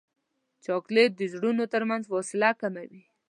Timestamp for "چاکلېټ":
0.65-1.11